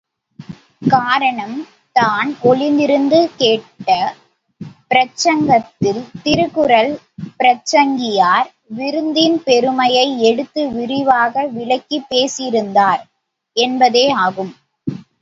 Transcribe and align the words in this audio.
காரணம் 0.85 1.57
தான் 1.95 2.29
ஒளிந்திருந்து 2.43 3.19
கேட்ட 3.35 3.89
பிரசங்கத்தில் 4.89 6.01
திருக்குறள் 6.23 6.91
பிரசங்கியார் 7.37 8.49
விருந்தின் 8.71 9.37
பெருமையை 9.43 10.07
எடுத்து 10.23 10.63
விரிவாக 10.71 11.45
விளக்கிப் 11.53 12.09
பேசியிருந்தார் 12.11 13.03
என்பதேயாகும். 13.57 14.53